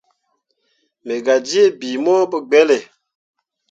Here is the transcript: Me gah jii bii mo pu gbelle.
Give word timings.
Me 1.05 1.15
gah 1.25 1.41
jii 1.47 1.73
bii 1.79 2.01
mo 2.03 2.13
pu 2.31 2.37
gbelle. 2.47 2.77